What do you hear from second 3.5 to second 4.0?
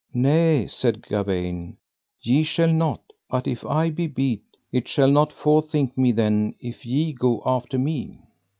I